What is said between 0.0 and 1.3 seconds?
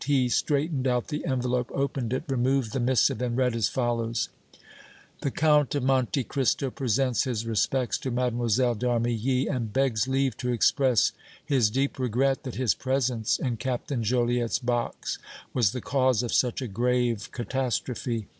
He straightened out the